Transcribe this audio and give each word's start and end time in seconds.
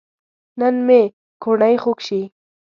نن 0.59 0.75
مې 0.87 1.01
کوڼۍ 1.43 1.75
خوږ 1.81 1.97
شي 2.07 2.21